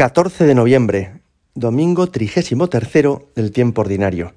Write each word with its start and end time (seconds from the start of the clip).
14 0.00 0.46
de 0.46 0.54
noviembre, 0.54 1.20
domingo 1.54 2.06
trigésimo 2.06 2.70
tercero 2.70 3.28
del 3.34 3.52
tiempo 3.52 3.82
ordinario, 3.82 4.32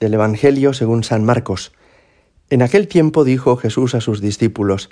del 0.00 0.12
Evangelio 0.12 0.74
según 0.74 1.02
San 1.02 1.24
Marcos. 1.24 1.72
En 2.50 2.60
aquel 2.60 2.88
tiempo 2.88 3.24
dijo 3.24 3.56
Jesús 3.56 3.94
a 3.94 4.02
sus 4.02 4.20
discípulos, 4.20 4.90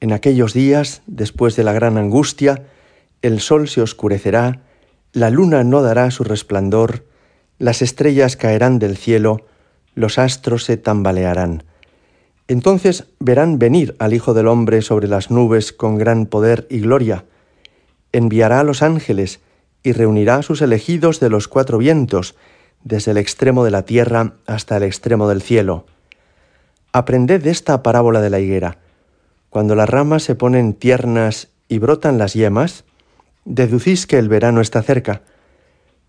En 0.00 0.12
aquellos 0.12 0.52
días, 0.52 1.02
después 1.06 1.54
de 1.54 1.62
la 1.62 1.72
gran 1.72 1.96
angustia, 1.96 2.64
el 3.22 3.38
sol 3.38 3.68
se 3.68 3.82
oscurecerá, 3.82 4.62
la 5.12 5.30
luna 5.30 5.62
no 5.62 5.80
dará 5.80 6.10
su 6.10 6.24
resplandor, 6.24 7.04
las 7.60 7.82
estrellas 7.82 8.36
caerán 8.36 8.80
del 8.80 8.96
cielo, 8.96 9.46
los 9.94 10.18
astros 10.18 10.64
se 10.64 10.76
tambalearán. 10.76 11.62
Entonces 12.48 13.06
verán 13.20 13.60
venir 13.60 13.94
al 14.00 14.12
Hijo 14.12 14.34
del 14.34 14.48
Hombre 14.48 14.82
sobre 14.82 15.06
las 15.06 15.30
nubes 15.30 15.72
con 15.72 15.98
gran 15.98 16.26
poder 16.26 16.66
y 16.68 16.80
gloria. 16.80 17.26
Enviará 18.14 18.60
a 18.60 18.62
los 18.62 18.84
ángeles 18.84 19.40
y 19.82 19.90
reunirá 19.90 20.36
a 20.36 20.42
sus 20.42 20.62
elegidos 20.62 21.18
de 21.18 21.30
los 21.30 21.48
cuatro 21.48 21.78
vientos, 21.78 22.36
desde 22.84 23.10
el 23.10 23.16
extremo 23.16 23.64
de 23.64 23.72
la 23.72 23.84
tierra 23.84 24.34
hasta 24.46 24.76
el 24.76 24.84
extremo 24.84 25.28
del 25.28 25.42
cielo. 25.42 25.84
Aprended 26.92 27.42
de 27.42 27.50
esta 27.50 27.82
parábola 27.82 28.20
de 28.20 28.30
la 28.30 28.38
higuera. 28.38 28.78
Cuando 29.50 29.74
las 29.74 29.88
ramas 29.88 30.22
se 30.22 30.36
ponen 30.36 30.74
tiernas 30.74 31.48
y 31.66 31.80
brotan 31.80 32.16
las 32.16 32.34
yemas, 32.34 32.84
deducís 33.44 34.06
que 34.06 34.20
el 34.20 34.28
verano 34.28 34.60
está 34.60 34.80
cerca. 34.82 35.22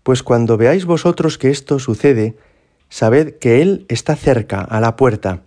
Pues 0.04 0.22
cuando 0.22 0.56
veáis 0.56 0.84
vosotros 0.84 1.38
que 1.38 1.50
esto 1.50 1.80
sucede, 1.80 2.36
sabed 2.88 3.34
que 3.40 3.62
Él 3.62 3.84
está 3.88 4.14
cerca 4.14 4.60
a 4.60 4.80
la 4.80 4.94
puerta. 4.94 5.40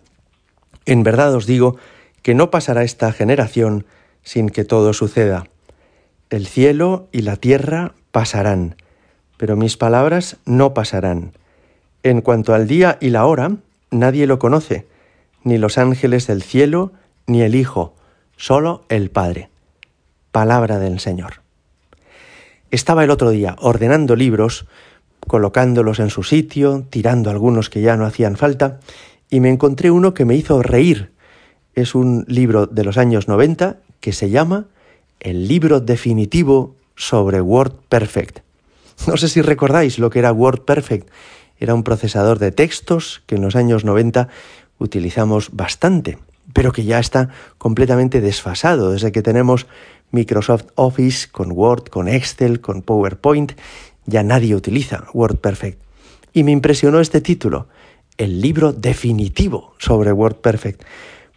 En 0.85 1.03
verdad 1.03 1.33
os 1.35 1.45
digo 1.45 1.77
que 2.21 2.35
no 2.35 2.51
pasará 2.51 2.83
esta 2.83 3.13
generación 3.13 3.85
sin 4.23 4.49
que 4.49 4.65
todo 4.65 4.91
suceda. 4.91 5.45
El 6.29 6.45
cielo 6.45 7.07
y 7.11 7.23
la 7.23 7.37
tierra 7.37 7.93
pasarán, 8.11 8.75
pero 9.37 9.55
mis 9.55 9.77
palabras 9.77 10.37
no 10.45 10.75
pasarán. 10.75 11.31
En 12.03 12.21
cuanto 12.21 12.53
al 12.53 12.67
día 12.67 12.99
y 13.01 13.09
la 13.09 13.25
hora, 13.25 13.55
nadie 13.89 14.27
lo 14.27 14.37
conoce, 14.37 14.85
ni 15.43 15.57
los 15.57 15.79
ángeles 15.79 16.27
del 16.27 16.43
cielo, 16.43 16.91
ni 17.25 17.41
el 17.41 17.55
Hijo, 17.55 17.95
solo 18.37 18.85
el 18.89 19.09
Padre. 19.09 19.49
Palabra 20.31 20.77
del 20.77 20.99
Señor. 20.99 21.41
Estaba 22.69 23.03
el 23.03 23.09
otro 23.09 23.31
día 23.31 23.55
ordenando 23.59 24.15
libros, 24.15 24.67
colocándolos 25.21 25.99
en 25.99 26.11
su 26.11 26.21
sitio, 26.21 26.85
tirando 26.91 27.31
algunos 27.31 27.71
que 27.71 27.81
ya 27.81 27.97
no 27.97 28.05
hacían 28.05 28.37
falta, 28.37 28.79
y 29.31 29.39
me 29.39 29.49
encontré 29.49 29.89
uno 29.89 30.13
que 30.13 30.25
me 30.25 30.35
hizo 30.35 30.61
reír. 30.61 31.11
Es 31.73 31.95
un 31.95 32.23
libro 32.27 32.67
de 32.67 32.83
los 32.83 32.99
años 32.99 33.27
90 33.27 33.77
que 33.99 34.13
se 34.13 34.29
llama 34.29 34.67
El 35.19 35.47
libro 35.47 35.81
definitivo 35.81 36.75
sobre 36.95 37.41
WordPerfect. 37.41 38.39
No 39.07 39.17
sé 39.17 39.27
si 39.29 39.41
recordáis 39.41 39.99
lo 39.99 40.09
que 40.09 40.19
era 40.19 40.31
WordPerfect. 40.31 41.09
Era 41.57 41.73
un 41.73 41.83
procesador 41.83 42.39
de 42.39 42.51
textos 42.51 43.21
que 43.25 43.35
en 43.35 43.41
los 43.41 43.55
años 43.55 43.83
90 43.83 44.29
utilizamos 44.77 45.49
bastante, 45.51 46.17
pero 46.53 46.71
que 46.71 46.85
ya 46.85 46.99
está 46.99 47.29
completamente 47.57 48.21
desfasado 48.21 48.91
desde 48.91 49.11
que 49.11 49.21
tenemos 49.21 49.67
Microsoft 50.11 50.65
Office 50.75 51.27
con 51.31 51.51
Word, 51.51 51.89
con 51.89 52.07
Excel, 52.07 52.61
con 52.61 52.81
PowerPoint. 52.81 53.53
Ya 54.05 54.23
nadie 54.23 54.55
utiliza 54.55 55.05
WordPerfect. 55.13 55.81
Y 56.33 56.43
me 56.43 56.51
impresionó 56.51 56.99
este 56.99 57.21
título, 57.21 57.67
el 58.17 58.41
libro 58.41 58.71
definitivo 58.73 59.75
sobre 59.79 60.11
WordPerfect, 60.11 60.83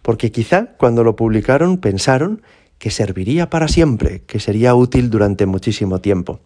porque 0.03 0.31
quizá 0.31 0.67
cuando 0.77 1.05
lo 1.05 1.17
publicaron 1.17 1.79
pensaron 1.79 2.43
que 2.83 2.91
serviría 2.91 3.49
para 3.49 3.69
siempre, 3.69 4.23
que 4.27 4.41
sería 4.41 4.75
útil 4.75 5.09
durante 5.09 5.47
muchísimo 5.47 6.01
tiempo. 6.01 6.41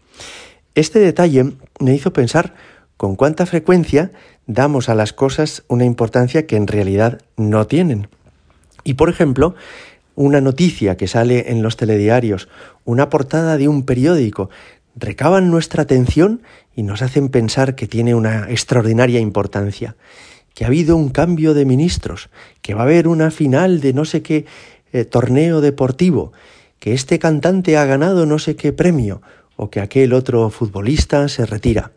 Este 0.75 0.99
detalle 0.99 1.55
me 1.81 1.95
hizo 1.95 2.13
pensar 2.13 2.53
con 2.99 3.17
cuánta 3.17 3.47
frecuencia 3.47 4.13
damos 4.47 4.91
a 4.91 4.95
las 4.95 5.15
cosas 5.15 5.65
una 5.69 5.87
importancia 5.87 6.47
que 6.47 6.57
en 6.57 6.67
realidad 6.67 7.23
no 7.39 7.67
tienen. 7.67 8.09
Y 8.85 8.95
por 8.95 9.09
ejemplo, 9.09 9.55
una 10.15 10.43
noticia 10.43 10.99
que 10.99 11.09
sale 11.09 11.53
en 11.53 11.63
los 11.63 11.79
telediarios, 11.79 12.51
una 12.85 13.09
portada 13.09 13.57
de 13.57 13.69
un 13.69 13.87
periódico, 13.87 14.51
recaban 14.95 15.51
nuestra 15.51 15.85
atención 15.85 16.43
y 16.75 16.83
nos 16.83 17.01
hacen 17.01 17.31
pensar 17.31 17.77
que 17.77 17.87
tiene 17.87 18.15
una 18.15 18.51
extraordinaria 18.51 19.21
importancia, 19.21 19.97
que 20.53 20.65
ha 20.65 20.67
habido 20.67 20.97
un 20.97 21.09
cambio 21.09 21.55
de 21.55 21.65
ministros, 21.65 22.29
que 22.61 22.75
va 22.75 22.83
a 22.83 22.85
haber 22.85 23.09
una 23.09 23.31
final 23.31 23.81
de 23.81 23.95
no 23.95 24.05
sé 24.05 24.21
qué 24.21 24.45
eh, 24.93 25.05
torneo 25.05 25.61
deportivo, 25.61 26.33
que 26.79 26.95
este 26.95 27.19
cantante 27.19 27.77
ha 27.77 27.85
ganado 27.85 28.27
no 28.27 28.39
sé 28.39 28.57
qué 28.57 28.73
premio, 28.73 29.23
o 29.57 29.71
que 29.71 29.81
aquel 29.81 30.13
otro 30.13 30.51
futbolista 30.51 31.29
se 31.29 31.47
retira. 31.47 31.93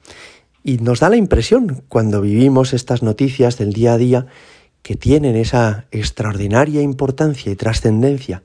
Y 0.64 0.78
nos 0.78 1.00
da 1.00 1.10
la 1.10 1.18
impresión, 1.18 1.84
cuando 1.90 2.22
vivimos 2.22 2.74
estas 2.74 3.04
noticias 3.04 3.58
del 3.58 3.74
día 3.74 3.94
a 3.94 3.98
día, 3.98 4.26
que 4.82 4.96
tienen 4.96 5.36
esa 5.36 5.86
extraordinaria 5.92 6.82
importancia 6.82 7.52
y 7.52 7.56
trascendencia, 7.56 8.44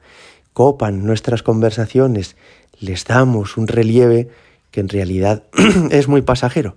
copan 0.53 1.05
nuestras 1.05 1.43
conversaciones, 1.43 2.37
les 2.81 3.05
damos 3.05 3.57
un 3.57 3.69
relieve 3.69 4.29
que 4.71 4.81
en 4.81 4.89
realidad 4.89 5.45
es 5.91 6.09
muy 6.09 6.23
pasajero. 6.23 6.77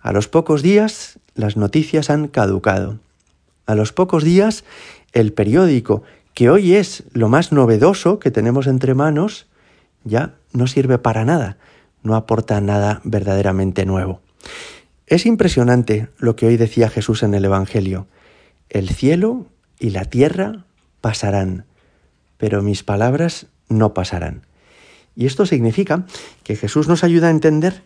A 0.00 0.12
los 0.12 0.28
pocos 0.28 0.62
días 0.62 1.18
las 1.34 1.56
noticias 1.56 2.10
han 2.10 2.28
caducado. 2.28 2.98
A 3.66 3.74
los 3.74 3.92
pocos 3.92 4.24
días 4.24 4.64
el 5.12 5.32
periódico, 5.32 6.02
que 6.34 6.50
hoy 6.50 6.74
es 6.74 7.04
lo 7.12 7.28
más 7.28 7.52
novedoso 7.52 8.18
que 8.18 8.30
tenemos 8.30 8.66
entre 8.66 8.94
manos, 8.94 9.46
ya 10.04 10.34
no 10.52 10.66
sirve 10.66 10.98
para 10.98 11.24
nada, 11.24 11.58
no 12.02 12.14
aporta 12.14 12.60
nada 12.60 13.00
verdaderamente 13.04 13.84
nuevo. 13.86 14.20
Es 15.06 15.26
impresionante 15.26 16.08
lo 16.18 16.36
que 16.36 16.46
hoy 16.46 16.56
decía 16.56 16.88
Jesús 16.88 17.22
en 17.22 17.34
el 17.34 17.44
Evangelio. 17.44 18.06
El 18.70 18.88
cielo 18.88 19.46
y 19.78 19.90
la 19.90 20.06
tierra 20.06 20.64
pasarán, 21.00 21.66
pero 22.38 22.62
mis 22.62 22.82
palabras 22.82 23.46
no 23.68 23.94
pasarán. 23.94 24.46
Y 25.14 25.26
esto 25.26 25.44
significa 25.44 26.06
que 26.42 26.56
Jesús 26.56 26.88
nos 26.88 27.04
ayuda 27.04 27.28
a 27.28 27.32
entender 27.32 27.82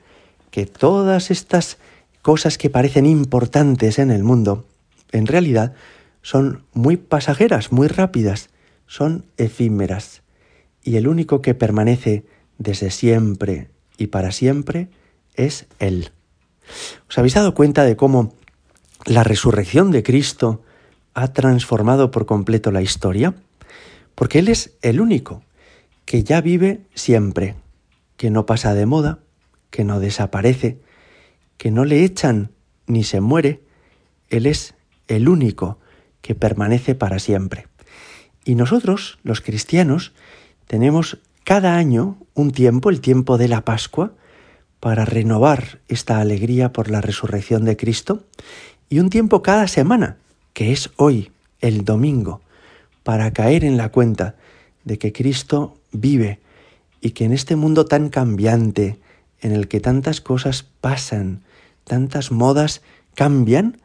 que 0.50 0.66
todas 0.66 1.30
estas 1.30 1.78
cosas 2.22 2.58
que 2.58 2.70
parecen 2.70 3.06
importantes 3.06 3.98
en 3.98 4.10
el 4.10 4.22
mundo, 4.22 4.64
en 5.12 5.26
realidad 5.26 5.74
son 6.26 6.64
muy 6.72 6.96
pasajeras, 6.96 7.70
muy 7.70 7.86
rápidas, 7.86 8.50
son 8.88 9.26
efímeras. 9.36 10.22
Y 10.82 10.96
el 10.96 11.06
único 11.06 11.40
que 11.40 11.54
permanece 11.54 12.24
desde 12.58 12.90
siempre 12.90 13.70
y 13.96 14.08
para 14.08 14.32
siempre 14.32 14.88
es 15.36 15.66
Él. 15.78 16.10
¿Os 17.08 17.16
habéis 17.16 17.34
dado 17.34 17.54
cuenta 17.54 17.84
de 17.84 17.94
cómo 17.94 18.34
la 19.04 19.22
resurrección 19.22 19.92
de 19.92 20.02
Cristo 20.02 20.64
ha 21.14 21.32
transformado 21.32 22.10
por 22.10 22.26
completo 22.26 22.72
la 22.72 22.82
historia? 22.82 23.36
Porque 24.16 24.40
Él 24.40 24.48
es 24.48 24.72
el 24.82 25.00
único 25.00 25.44
que 26.06 26.24
ya 26.24 26.40
vive 26.40 26.80
siempre, 26.96 27.54
que 28.16 28.30
no 28.30 28.46
pasa 28.46 28.74
de 28.74 28.84
moda, 28.84 29.20
que 29.70 29.84
no 29.84 30.00
desaparece, 30.00 30.80
que 31.56 31.70
no 31.70 31.84
le 31.84 32.02
echan 32.02 32.50
ni 32.88 33.04
se 33.04 33.20
muere, 33.20 33.62
Él 34.28 34.46
es 34.46 34.74
el 35.06 35.28
único 35.28 35.78
que 36.22 36.34
permanece 36.34 36.94
para 36.94 37.18
siempre. 37.18 37.66
Y 38.44 38.54
nosotros, 38.54 39.18
los 39.22 39.40
cristianos, 39.40 40.12
tenemos 40.66 41.18
cada 41.44 41.76
año 41.76 42.18
un 42.34 42.50
tiempo, 42.50 42.90
el 42.90 43.00
tiempo 43.00 43.38
de 43.38 43.48
la 43.48 43.62
Pascua, 43.62 44.12
para 44.80 45.04
renovar 45.04 45.80
esta 45.88 46.20
alegría 46.20 46.72
por 46.72 46.90
la 46.90 47.00
resurrección 47.00 47.64
de 47.64 47.76
Cristo, 47.76 48.24
y 48.88 49.00
un 49.00 49.10
tiempo 49.10 49.42
cada 49.42 49.68
semana, 49.68 50.16
que 50.52 50.72
es 50.72 50.90
hoy, 50.96 51.32
el 51.60 51.84
domingo, 51.84 52.40
para 53.02 53.32
caer 53.32 53.64
en 53.64 53.76
la 53.76 53.90
cuenta 53.90 54.36
de 54.84 54.98
que 54.98 55.12
Cristo 55.12 55.76
vive 55.92 56.40
y 57.00 57.10
que 57.10 57.24
en 57.24 57.32
este 57.32 57.56
mundo 57.56 57.84
tan 57.84 58.08
cambiante, 58.08 58.98
en 59.40 59.52
el 59.52 59.68
que 59.68 59.80
tantas 59.80 60.20
cosas 60.20 60.64
pasan, 60.80 61.42
tantas 61.84 62.30
modas 62.30 62.82
cambian, 63.14 63.78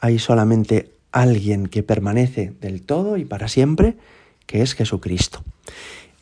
hay 0.00 0.18
solamente 0.18 0.90
alguien 1.12 1.66
que 1.66 1.82
permanece 1.82 2.52
del 2.60 2.82
todo 2.82 3.16
y 3.16 3.24
para 3.24 3.48
siempre, 3.48 3.96
que 4.46 4.62
es 4.62 4.74
Jesucristo. 4.74 5.42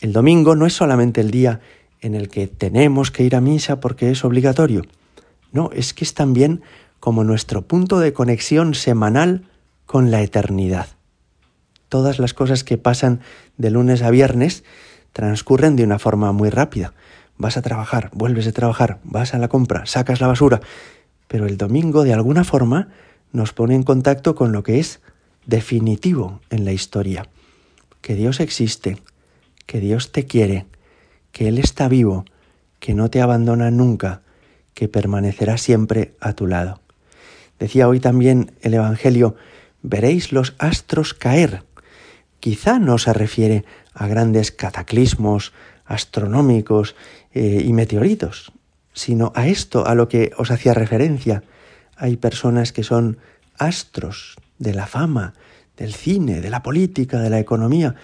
El 0.00 0.12
domingo 0.12 0.56
no 0.56 0.67
es 0.67 0.75
solamente 0.75 1.21
el 1.21 1.31
día 1.31 1.61
en 2.00 2.15
el 2.15 2.29
que 2.29 2.47
tenemos 2.47 3.11
que 3.11 3.25
ir 3.25 3.35
a 3.35 3.41
misa 3.41 3.81
porque 3.81 4.11
es 4.11 4.25
obligatorio. 4.25 4.83
No, 5.53 5.71
es 5.73 5.94
que 5.94 6.05
es 6.05 6.15
también 6.15 6.62
como 7.00 7.25
nuestro 7.25 7.62
punto 7.62 7.99
de 7.99 8.12
conexión 8.12 8.75
semanal 8.75 9.49
con 9.87 10.11
la 10.11 10.23
eternidad. 10.23 10.88
Todas 11.88 12.19
las 12.19 12.35
cosas 12.35 12.65
que 12.65 12.79
pasan 12.79 13.21
de 13.56 13.71
lunes 13.71 14.03
a 14.03 14.11
viernes 14.11 14.65
transcurren 15.12 15.77
de 15.77 15.85
una 15.85 15.99
forma 15.99 16.33
muy 16.33 16.50
rápida. 16.50 16.93
Vas 17.38 17.56
a 17.56 17.62
trabajar, 17.62 18.11
vuelves 18.12 18.47
a 18.47 18.53
trabajar, 18.53 18.99
vas 19.05 19.35
a 19.35 19.38
la 19.38 19.49
compra, 19.49 19.87
sacas 19.87 20.21
la 20.21 20.27
basura, 20.27 20.61
pero 21.29 21.47
el 21.47 21.56
domingo 21.56 22.03
de 22.03 22.12
alguna 22.12 22.44
forma 22.44 22.88
nos 23.37 23.53
pone 23.53 23.75
en 23.75 23.83
contacto 23.83 24.35
con 24.35 24.50
lo 24.50 24.62
que 24.62 24.81
es 24.81 25.00
definitivo 25.44 26.41
en 26.49 26.65
la 26.65 26.73
historia, 26.73 27.29
que 28.00 28.15
Dios 28.15 28.41
existe, 28.41 28.97
que 29.67 29.79
Dios 29.79 30.11
te 30.11 30.25
quiere, 30.25 30.65
que 31.33 31.49
Él 31.49 31.59
está 31.59 31.87
vivo, 31.87 32.25
que 32.81 32.94
no 32.94 33.11
te 33.11 33.21
abandona 33.21 33.71
nunca, 33.71 34.23
que 34.73 34.88
permanecerá 34.88 35.59
siempre 35.59 36.15
a 36.19 36.33
tu 36.33 36.47
lado. 36.47 36.81
Decía 37.59 37.88
hoy 37.88 38.00
también 38.00 38.53
el 38.62 38.73
Evangelio, 38.73 39.37
veréis 39.83 40.33
los 40.33 40.55
astros 40.59 41.12
caer. 41.12 41.62
Quizá 42.41 42.79
no 42.79 42.97
se 42.97 43.12
refiere 43.12 43.67
a 43.93 44.06
grandes 44.06 44.50
cataclismos 44.50 45.53
astronómicos 45.85 46.97
eh, 47.35 47.62
y 47.65 47.73
meteoritos, 47.75 48.53
sino 48.94 49.33
a 49.35 49.47
esto 49.47 49.87
a 49.87 49.94
lo 49.94 50.09
que 50.09 50.33
os 50.38 50.50
hacía 50.50 50.73
referencia. 50.73 51.43
Hay 51.96 52.16
personas 52.16 52.72
que 52.72 52.82
son 52.82 53.19
astros 53.58 54.37
de 54.58 54.75
la 54.75 54.87
fama, 54.87 55.34
del 55.76 55.94
cine, 55.94 56.40
de 56.40 56.50
la 56.50 56.62
política, 56.62 57.20
de 57.20 57.31
la 57.31 57.40
economía, 57.40 57.94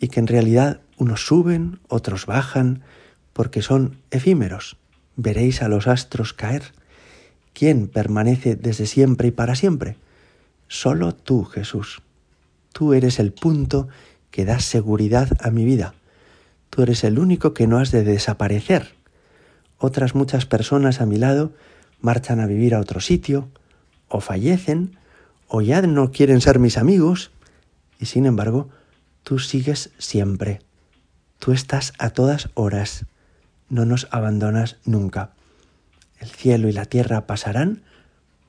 y 0.00 0.08
que 0.08 0.20
en 0.20 0.26
realidad 0.26 0.80
unos 0.98 1.26
suben, 1.26 1.80
otros 1.88 2.26
bajan, 2.26 2.82
porque 3.32 3.62
son 3.62 3.98
efímeros. 4.10 4.76
Veréis 5.16 5.62
a 5.62 5.68
los 5.68 5.86
astros 5.86 6.32
caer. 6.32 6.72
¿Quién 7.52 7.88
permanece 7.88 8.56
desde 8.56 8.86
siempre 8.86 9.28
y 9.28 9.30
para 9.30 9.54
siempre? 9.54 9.96
Solo 10.68 11.14
tú, 11.14 11.44
Jesús. 11.44 12.02
Tú 12.72 12.92
eres 12.92 13.18
el 13.18 13.32
punto 13.32 13.88
que 14.30 14.44
da 14.44 14.58
seguridad 14.58 15.28
a 15.40 15.50
mi 15.50 15.64
vida. 15.64 15.94
Tú 16.70 16.82
eres 16.82 17.04
el 17.04 17.18
único 17.18 17.54
que 17.54 17.66
no 17.66 17.78
has 17.78 17.90
de 17.90 18.04
desaparecer. 18.04 18.94
Otras 19.78 20.14
muchas 20.14 20.44
personas 20.44 21.00
a 21.00 21.06
mi 21.06 21.16
lado 21.16 21.52
marchan 22.00 22.40
a 22.40 22.46
vivir 22.46 22.74
a 22.74 22.80
otro 22.80 23.00
sitio, 23.00 23.48
o 24.08 24.20
fallecen, 24.20 24.96
o 25.48 25.60
ya 25.60 25.82
no 25.82 26.12
quieren 26.12 26.40
ser 26.40 26.58
mis 26.58 26.78
amigos, 26.78 27.30
y 27.98 28.06
sin 28.06 28.26
embargo, 28.26 28.68
tú 29.22 29.38
sigues 29.38 29.90
siempre. 29.98 30.60
Tú 31.38 31.52
estás 31.52 31.92
a 31.98 32.10
todas 32.10 32.50
horas, 32.54 33.06
no 33.68 33.84
nos 33.84 34.08
abandonas 34.10 34.76
nunca. 34.84 35.30
El 36.18 36.28
cielo 36.28 36.68
y 36.68 36.72
la 36.72 36.86
tierra 36.86 37.26
pasarán, 37.26 37.82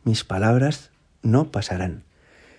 mis 0.04 0.24
palabras 0.24 0.92
no 1.22 1.52
pasarán. 1.52 2.04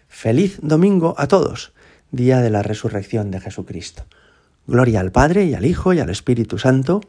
Feliz 0.08 0.58
domingo 0.62 1.14
a 1.18 1.28
todos, 1.28 1.72
día 2.10 2.40
de 2.40 2.50
la 2.50 2.62
resurrección 2.62 3.30
de 3.30 3.40
Jesucristo. 3.40 4.04
Gloria 4.66 5.00
al 5.00 5.12
Padre 5.12 5.44
y 5.46 5.54
al 5.54 5.64
Hijo 5.64 5.94
y 5.94 6.00
al 6.00 6.10
Espíritu 6.10 6.58
Santo, 6.58 7.00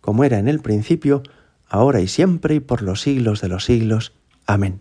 como 0.00 0.24
era 0.24 0.38
en 0.38 0.48
el 0.48 0.60
principio, 0.60 1.22
ahora 1.74 2.00
y 2.00 2.06
siempre 2.06 2.54
y 2.54 2.60
por 2.60 2.82
los 2.82 3.00
siglos 3.00 3.40
de 3.40 3.48
los 3.48 3.64
siglos. 3.64 4.12
Amén. 4.46 4.80